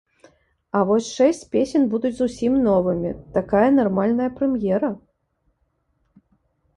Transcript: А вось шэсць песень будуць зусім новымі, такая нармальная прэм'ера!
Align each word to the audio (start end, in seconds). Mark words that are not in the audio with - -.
А 0.77 0.79
вось 0.91 1.09
шэсць 1.17 1.41
песень 1.55 1.83
будуць 1.91 2.11
зусім 2.21 2.53
новымі, 2.67 3.11
такая 3.37 3.67
нармальная 3.81 4.29
прэм'ера! 4.39 4.89